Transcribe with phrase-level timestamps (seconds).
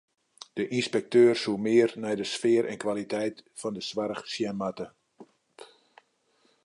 [0.57, 4.87] De ynspekteur soe mear nei de sfear en kwaliteit fan de soarch sjen moatte.